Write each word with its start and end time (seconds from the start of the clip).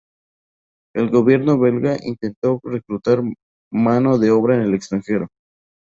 El 0.95 1.11
gobierno 1.11 1.59
belga 1.59 1.95
intentó 2.03 2.59
reclutar 2.63 3.21
mano 3.71 4.17
de 4.17 4.31
obra 4.31 4.55
en 4.55 4.61
el 4.63 4.73
extranjero. 4.73 5.27